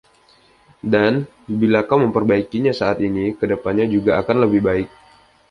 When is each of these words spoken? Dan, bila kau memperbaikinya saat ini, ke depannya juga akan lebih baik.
Dan, 0.93 1.13
bila 1.61 1.79
kau 1.89 1.99
memperbaikinya 2.03 2.73
saat 2.79 2.97
ini, 3.07 3.25
ke 3.37 3.45
depannya 3.53 3.85
juga 3.95 4.11
akan 4.21 4.37
lebih 4.49 4.61
baik. 4.67 4.87